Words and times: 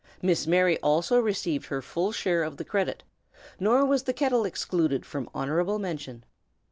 Miss 0.19 0.47
Mary 0.47 0.79
also 0.81 1.19
received 1.19 1.67
her 1.67 1.79
full 1.79 2.11
share 2.11 2.41
of 2.41 2.57
the 2.57 2.65
credit, 2.65 3.03
nor 3.59 3.85
was 3.85 4.05
the 4.05 4.13
kettle 4.13 4.45
excluded 4.45 5.05
from 5.05 5.29
honorable 5.31 5.77
mention. 5.77 6.23